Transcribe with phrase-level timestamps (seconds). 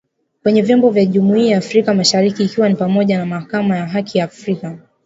[0.43, 4.25] kwenye vyombo vya jumuia ya Afrika mashariki ikiwa ni pamoja na Mahakama ya Haki ya
[4.25, 4.79] Afrika